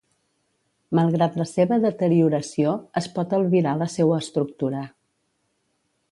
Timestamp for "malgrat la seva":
0.99-1.77